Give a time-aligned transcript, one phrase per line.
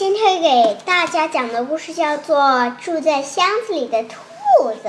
[0.00, 2.38] 今天给大家讲的故事叫做
[2.78, 4.88] 《住在箱子里的兔子》。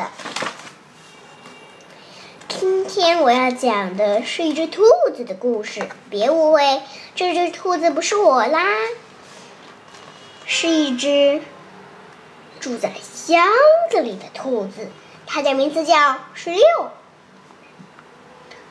[2.48, 6.82] 今天我要讲的是一只兔子的故事，别误会，
[7.14, 8.64] 这只兔子不是我啦，
[10.46, 11.42] 是一只
[12.62, 13.46] 住在箱
[13.92, 14.88] 子里的兔子，
[15.28, 16.64] 它的名字叫十六。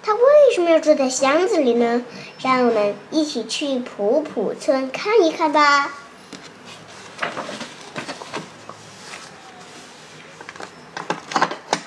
[0.02, 0.22] 它为
[0.54, 2.02] 什么要住在箱子里呢？
[2.40, 5.92] 让我们一起去普普村看一看吧。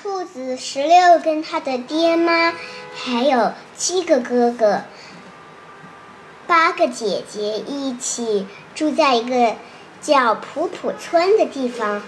[0.02, 2.52] 兔子十六跟他的爹妈，
[2.94, 4.82] 还有七个哥哥、
[6.46, 9.56] 八个姐姐一起住在一个
[10.00, 12.02] 叫普普村的地方。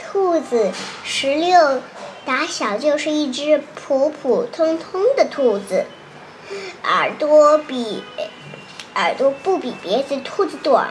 [0.00, 0.70] 兔子
[1.04, 1.80] 十六。
[2.24, 5.86] 打小就是一只普普通通的兔子，
[6.84, 8.04] 耳朵比
[8.94, 10.88] 耳朵不比别的兔子短，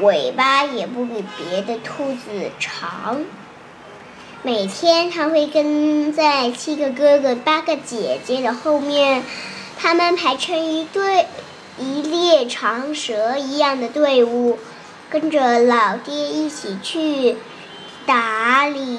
[0.00, 3.22] 尾巴也不比别的兔子长。
[4.42, 9.22] 每天它会跟在七个哥哥、八个姐姐的后面，
[9.78, 11.26] 他们排成一队，
[11.78, 14.58] 一列长蛇一样的队伍，
[15.10, 17.36] 跟着老爹一起去
[18.06, 18.98] 打理。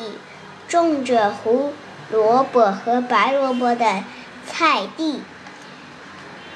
[0.67, 1.73] 种着胡
[2.09, 4.03] 萝卜和白萝卜的
[4.47, 5.21] 菜地，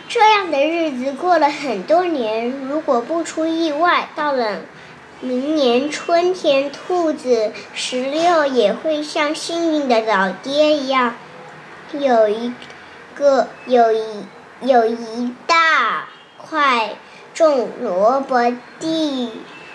[0.10, 2.50] 这样的日子过了很多年。
[2.68, 4.62] 如果不出意外，到了
[5.22, 11.14] 明年春天，兔子十六也会像幸运的老爹一样，
[11.94, 12.52] 有一
[13.14, 14.26] 个有一
[14.62, 16.08] 有一大
[16.38, 16.96] 块
[17.36, 19.32] 种萝卜地、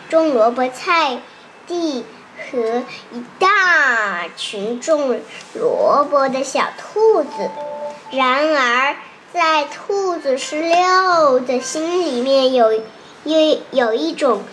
[0.08, 1.20] 种萝卜菜
[1.66, 2.04] 地。
[2.36, 2.82] 和
[3.12, 5.20] 一大群种
[5.54, 7.48] 萝卜的小兔子。
[8.10, 8.96] 然而，
[9.34, 12.72] 在兔子十六的心里面，有
[13.24, 14.44] 有有一种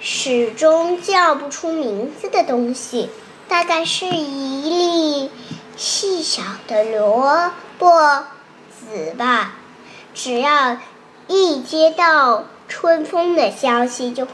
[0.00, 3.10] 始终叫不出名字的东西，
[3.48, 5.30] 大概是一粒
[5.76, 8.24] 细小的萝卜
[8.70, 9.58] 籽吧。
[10.14, 10.78] 只要
[11.28, 14.26] 一接到春风的消息，就。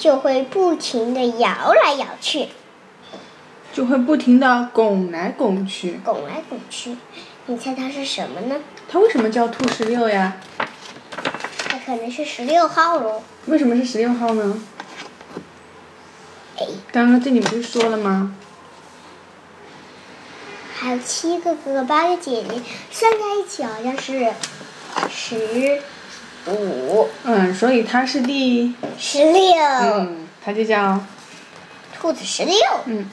[0.00, 2.48] 就会不停的摇来摇去，
[3.72, 6.96] 就会不停的拱来拱去，拱来拱去。
[7.46, 8.56] 你猜它是什么呢？
[8.88, 10.36] 它为什么叫兔十六呀？
[11.68, 13.22] 它可能是十六号喽。
[13.46, 14.60] 为什么是十六号呢？
[16.58, 18.34] 哎，刚刚这里不是说了吗？
[20.74, 22.60] 还有七个哥哥，八个姐姐，
[22.90, 24.32] 算在一起好像是
[25.10, 25.82] 十。
[26.48, 31.00] 五，嗯，所以它是第十六，嗯，它就叫
[31.98, 33.04] 兔子十六，嗯，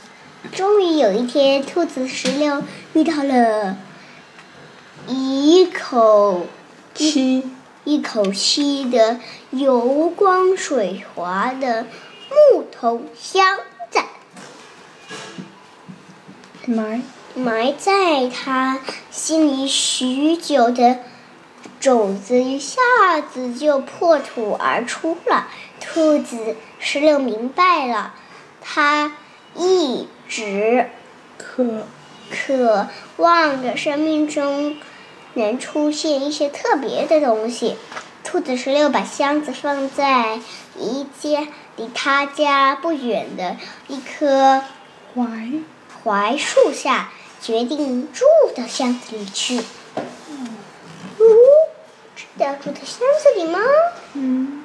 [0.52, 2.62] 终于有一天，兔子十六
[2.94, 3.76] 遇到了
[5.08, 6.48] 一口
[6.94, 7.44] 吸，
[7.84, 9.20] 一口吸的
[9.52, 11.86] 油光水滑的
[12.30, 13.58] 木头箱
[13.90, 14.00] 子，
[16.66, 17.02] 埋
[17.36, 18.80] 埋在他
[19.12, 21.00] 心里许久的。
[21.80, 22.80] 种子一下
[23.20, 25.50] 子就破土而出了。
[25.82, 28.14] 兔子石榴明白了，
[28.62, 29.18] 它
[29.54, 30.90] 一直
[31.38, 31.84] 渴
[32.32, 32.88] 渴
[33.18, 34.78] 望着生命中
[35.34, 37.76] 能出现一些特别的东西。
[38.24, 40.40] 兔子十六把箱子放在
[40.78, 43.58] 一家离他家不远的
[43.88, 44.64] 一棵
[45.16, 45.28] 槐
[46.04, 47.12] 槐树下，
[47.42, 49.58] 决定住到箱子里去。
[49.60, 51.26] 呜
[52.38, 53.60] 要住在箱子里吗？
[54.14, 54.64] 嗯。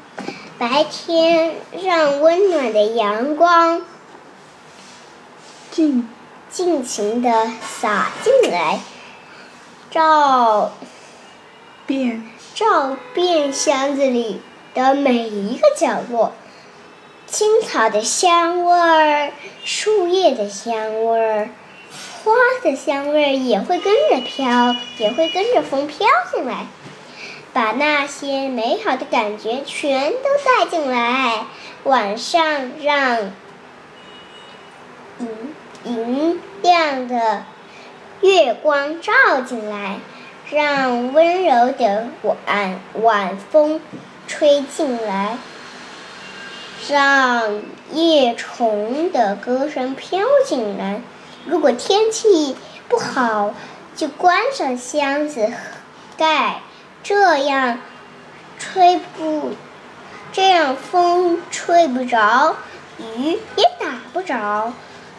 [0.58, 1.54] 白天
[1.84, 3.82] 让温暖的阳光
[5.70, 6.08] 尽
[6.50, 8.80] 尽情的洒进来，
[9.90, 10.72] 照
[11.86, 14.40] 遍照遍箱子里
[14.74, 16.32] 的每一个角落。
[17.26, 19.32] 青草的香味儿，
[19.64, 21.50] 树叶的香味儿，
[22.24, 22.32] 花
[22.62, 26.66] 的香味儿也会跟着飘，也会跟着风飘进来。
[27.52, 31.46] 把那些美好的感觉全都带进来。
[31.84, 33.32] 晚上让
[35.18, 35.54] 银
[35.84, 37.44] 银亮的
[38.20, 39.98] 月光照进来，
[40.50, 43.80] 让温柔的晚晚风
[44.26, 45.38] 吹进来，
[46.88, 47.62] 让
[47.92, 51.00] 夜虫的歌声飘进来。
[51.46, 52.56] 如果天气
[52.88, 53.54] 不好，
[53.94, 55.52] 就关上箱子
[56.16, 56.60] 盖。
[57.04, 57.78] 这样
[58.58, 59.52] 吹不，
[60.32, 62.56] 这样风吹不着，
[62.98, 64.72] 雨也打不着，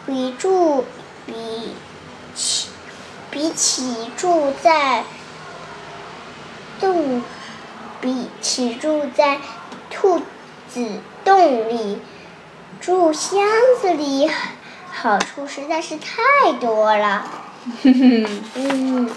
[0.06, 0.84] 比住
[1.26, 1.74] 比
[3.30, 5.04] 比起住在
[6.80, 7.22] 洞，
[8.00, 9.38] 比起住在
[9.88, 10.20] 兔
[10.68, 12.00] 子洞里，
[12.80, 13.42] 住箱
[13.80, 14.30] 子里
[14.90, 17.24] 好处实在是太多了。
[17.84, 19.10] 嗯，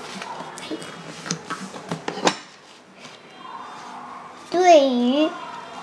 [4.51, 5.30] 对于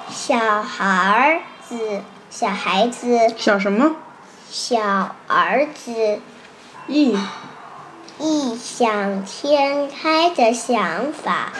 [0.08, 3.96] 小孩子、小孩子、小什么？
[4.48, 6.20] 小儿子
[6.86, 7.16] 异
[8.22, 11.54] 异想天开的想法，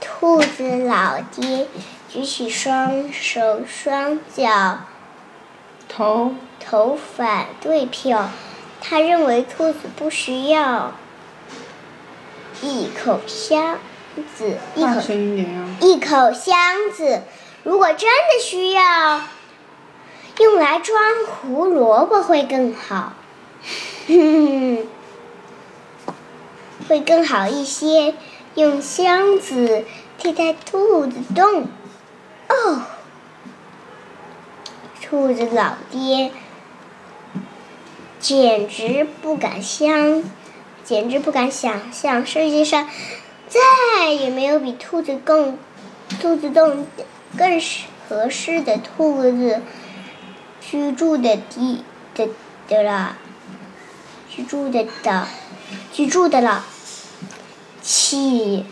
[0.00, 1.66] 兔子老爹
[2.08, 4.82] 举起双手双脚
[5.88, 8.30] 头投反对票。
[8.80, 10.92] 他认为兔子不需要
[12.62, 13.78] 一口箱
[14.36, 15.66] 子，一大口声一点呀！
[15.80, 16.56] 一口箱
[16.96, 17.22] 子。
[17.64, 19.22] 如果真的需要，
[20.38, 23.12] 用来装胡萝卜会更好，
[26.90, 28.14] 会更好一些。
[28.56, 29.84] 用箱子
[30.18, 31.68] 替代兔子洞。
[32.48, 32.82] 哦，
[35.00, 36.32] 兔子老爹
[38.18, 40.24] 简直不敢想，
[40.82, 42.90] 简直不敢想象世界上
[43.46, 45.56] 再也没有比兔子更
[46.20, 46.88] 兔子洞
[47.38, 47.60] 更
[48.08, 49.60] 合适的兔子
[50.60, 51.84] 居住的地
[52.16, 52.28] 的
[52.66, 53.16] 的了，
[54.28, 55.28] 居住的的
[55.92, 56.64] 居住的了。
[57.82, 58.64] 起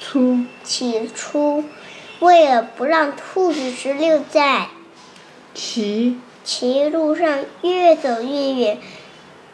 [0.00, 0.40] 初。
[0.64, 1.64] 起初，
[2.20, 4.68] 为了不让兔子直溜在。
[5.54, 8.78] 骑骑路上越走越远，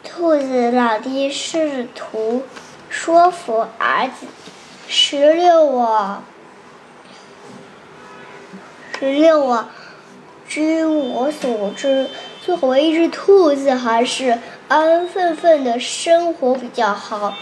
[0.03, 2.43] 兔子老爹试图
[2.89, 4.27] 说服儿子
[4.87, 6.23] ：“石榴啊，
[8.99, 9.69] 石榴啊，
[10.47, 12.07] 据我所知，
[12.45, 17.33] 作为一只兔子，还是安安分分的生活比较好。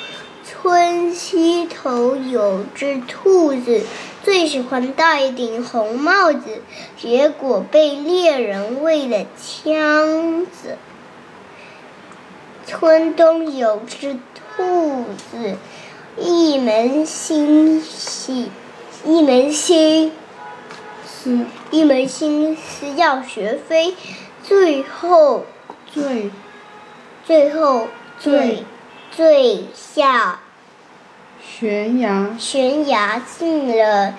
[0.53, 3.81] 村西头有只兔子，
[4.23, 6.61] 最喜欢戴一顶红帽子，
[6.95, 10.77] 结果被猎人喂了枪子。
[12.65, 14.17] 村东有只
[14.55, 15.57] 兔子，
[16.17, 18.49] 一门心系
[19.05, 20.13] 一门心
[21.05, 23.95] 思一门心思要学飞，
[24.43, 25.45] 最后
[25.91, 26.31] 最
[27.25, 28.63] 最后最
[29.11, 30.39] 最下
[31.45, 34.15] 悬崖悬崖进了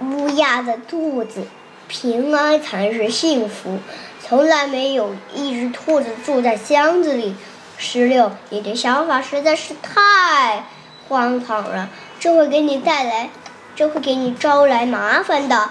[0.00, 1.46] 乌鸦的肚子，
[1.88, 3.78] 平安才是幸福。
[4.22, 7.34] 从来没有一只兔子住在箱子里。
[7.76, 10.64] 石榴，你的想法实在是太
[11.08, 11.90] 荒唐了，
[12.20, 13.30] 这会给你带来，
[13.74, 15.70] 这会给你招来麻烦的。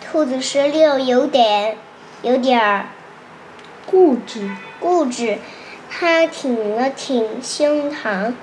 [0.00, 1.76] 兔子石榴有点，
[2.22, 2.86] 有点儿
[3.86, 5.38] 固执固执，
[5.90, 8.34] 他挺了挺胸膛。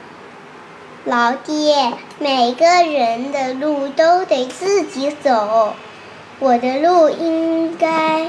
[1.08, 5.74] 老爹，每个人的路都得自己走，
[6.38, 8.28] 我的路应该？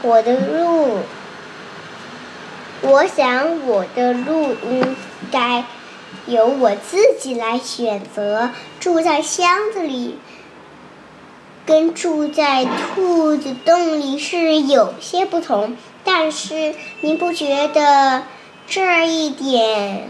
[0.00, 1.00] 我的路，
[2.80, 4.96] 我想我的路应
[5.30, 5.64] 该
[6.24, 8.48] 由我自己来选择。
[8.80, 10.18] 住在箱子里，
[11.66, 18.22] 跟住在兔子洞里是有些不同，但是您不觉得
[18.66, 20.08] 这一点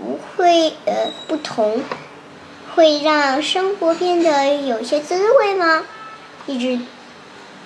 [0.00, 1.82] 不会呃不同，
[2.74, 5.84] 会让生活变得有些滋味吗？
[6.46, 6.80] 一只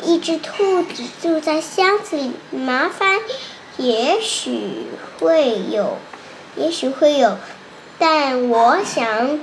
[0.03, 3.21] 一只兔子住在箱子里，麻烦
[3.77, 4.89] 也许
[5.21, 5.97] 会有，
[6.57, 7.39] 也许会有，
[8.01, 9.39] 但我想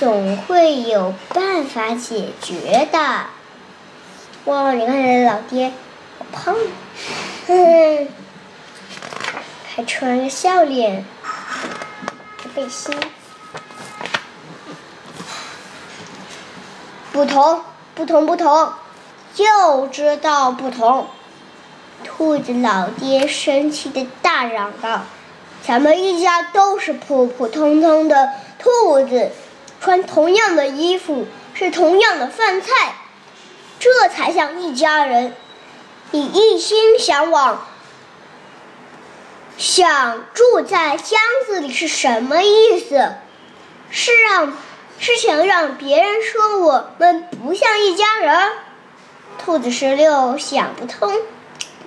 [0.00, 3.26] 总会有办法解决的。
[4.46, 5.70] 哇，你看老爹，
[6.18, 6.56] 好胖，
[7.46, 8.08] 哼，
[9.76, 11.04] 还穿个笑脸
[12.56, 12.96] 背心。
[17.12, 17.60] 不同，
[17.94, 18.72] 不同，不同，
[19.34, 21.06] 就知道不同。
[22.02, 25.02] 兔子老爹生气的大嚷道
[25.62, 29.32] ：“咱们一家都是普普通通的兔子，
[29.78, 32.94] 穿同样的衣服，吃同样的饭菜，
[33.78, 35.34] 这才像一家人。
[36.12, 37.66] 你一心想往，
[39.58, 43.14] 想住在箱子里是什么意思？
[43.90, 44.52] 是让
[44.98, 48.52] 是想让别人说我们不像一家人？
[49.38, 51.10] 兔子十六想不通，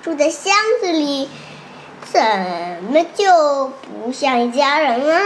[0.02, 1.28] 住在箱子里
[2.12, 2.20] 怎
[2.90, 5.20] 么就不像一家人啊？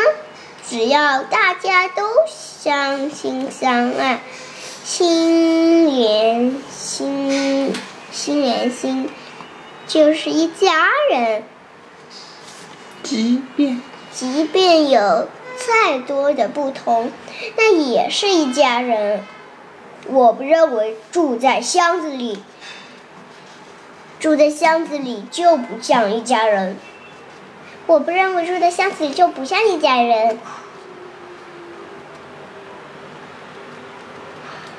[0.69, 4.21] 只要大家都相亲相爱，
[4.85, 7.73] 心连心，
[8.11, 9.09] 心连心，
[9.87, 11.45] 就是一家人。
[13.05, 13.81] 即便
[14.11, 17.13] 即便有再多的不同，
[17.57, 19.23] 那也是一家人。
[20.07, 22.43] 我不认为住在箱子里，
[24.19, 26.79] 住在箱子里就不像一家人。
[27.87, 30.39] 我不认为住在箱子里就不像一家人。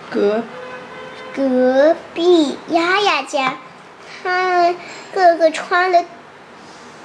[0.10, 0.44] 隔
[1.36, 3.58] 隔壁丫丫家，
[4.24, 4.76] 他们
[5.14, 6.06] 个个穿的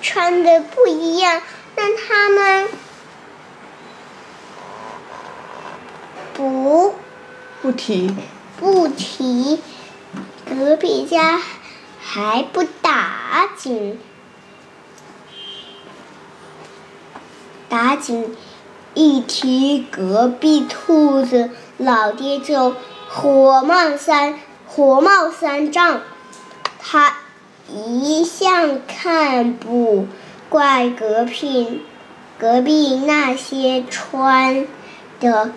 [0.02, 1.42] 穿的不一样，
[1.74, 2.68] 但他们
[6.34, 6.94] 不
[7.62, 8.14] 不提，
[8.58, 9.60] 不提
[10.48, 11.40] 隔壁家
[12.00, 14.00] 还不打紧，
[17.68, 18.36] 打紧
[18.94, 22.74] 一提隔壁兔子，老爹就
[23.08, 26.00] 火冒三火冒三丈。
[26.80, 27.14] 他
[27.72, 30.08] 一向看不
[30.48, 31.82] 惯隔壁
[32.38, 34.66] 隔壁那些穿
[35.20, 35.52] 的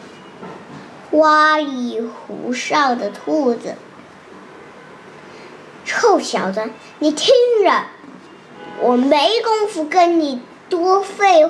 [1.10, 3.75] 花里胡哨的兔子。
[5.86, 7.84] 臭小子，你听着，
[8.79, 10.39] 我没工夫跟你
[10.70, 11.50] 多费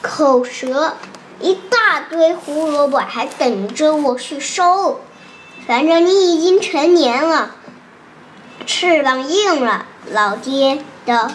[0.00, 0.94] 口舌，
[1.40, 5.00] 一大堆胡萝卜还等着我去收。
[5.66, 7.54] 反正你已经成年了，
[8.64, 11.30] 翅膀硬了，老爹的，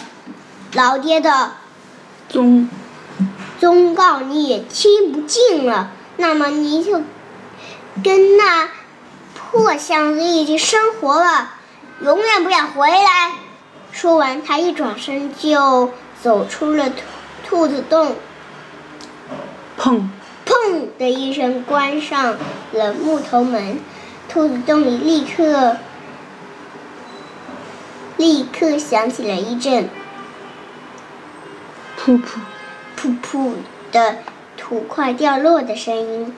[0.73, 1.51] 老爹的
[2.29, 2.69] 忠
[3.59, 7.01] 忠告你也听不进了，那么你就
[8.03, 8.69] 跟那
[9.33, 11.55] 破箱子一起生活吧，
[12.01, 13.33] 永远不要回来。
[13.91, 15.91] 说完，他一转身就
[16.21, 16.95] 走出了兔
[17.47, 18.15] 兔子洞，
[19.79, 20.07] 砰！
[20.45, 22.37] 砰的一声关上
[22.71, 23.79] 了木头门，
[24.29, 25.77] 兔子洞里立刻
[28.17, 29.89] 立刻响起了一阵
[31.99, 32.39] 噗噗，
[32.99, 33.53] 噗噗
[33.91, 34.17] 的
[34.57, 36.35] 土块掉落的声音。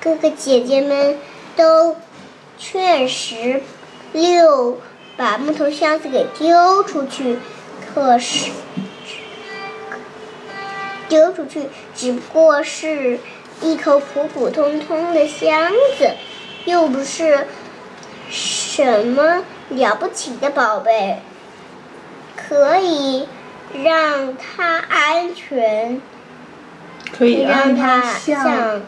[0.00, 1.18] 哥哥姐姐们
[1.56, 1.96] 都
[2.56, 3.62] 劝石
[4.12, 4.80] 榴
[5.16, 7.38] 把木头箱子给丢出去，
[7.92, 8.50] 可是
[11.08, 13.18] 丢出去只不过是
[13.60, 16.12] 一口普普通通的箱子，
[16.64, 17.46] 又不是
[18.30, 21.20] 什么了不起的宝贝，
[22.36, 23.26] 可以
[23.72, 26.00] 让他安全。
[27.16, 28.82] 可以让它它像像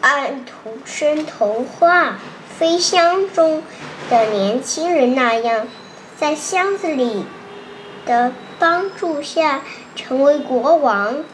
[0.00, 2.16] 按图生童话
[2.58, 3.62] 飞箱中
[4.08, 5.66] 的年轻人那样，
[6.16, 7.24] 在箱子里
[8.06, 9.62] 的帮助下
[9.94, 11.24] 成为国王。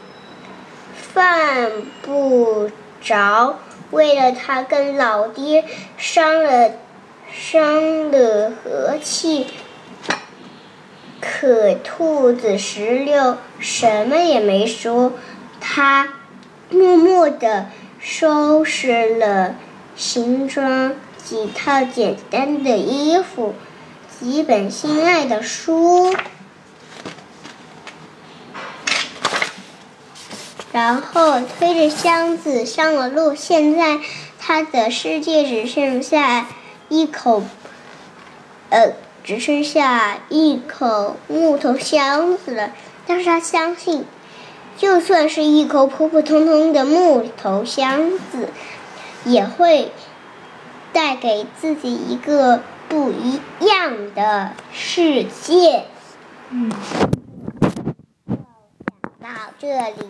[1.13, 1.71] 犯
[2.01, 2.69] 不
[3.01, 3.59] 着
[3.91, 5.63] 为了他跟老爹
[5.97, 6.71] 伤了
[7.37, 9.47] 伤了和气，
[11.19, 15.11] 可兔子石榴什么也没说，
[15.59, 16.13] 他
[16.69, 17.67] 默默地
[17.99, 19.55] 收拾了
[19.97, 23.53] 行装，几套简单的衣服，
[24.19, 26.15] 几本心爱的书，
[30.71, 33.35] 然后推着箱子上了路。
[33.35, 33.99] 现在
[34.39, 36.47] 他的世界只剩下
[36.89, 37.43] 一口，
[38.69, 42.71] 呃，只剩下一口木头箱子了。
[43.07, 44.05] 但是他相信，
[44.77, 48.49] 就算是一口普普通通的木头箱子，
[49.23, 49.91] 也会
[50.91, 55.85] 带给自己一个不一样的世界。
[56.49, 56.71] 嗯，
[58.27, 58.37] 讲
[59.21, 60.07] 到这里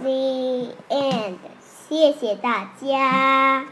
[0.00, 1.36] ，The end，
[1.88, 3.66] 谢谢大家。